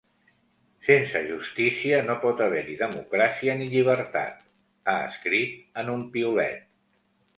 [0.85, 4.43] Sense justícia no pot haver-hi democràcia ni llibertat,
[4.87, 6.67] ha escrit en un piulet.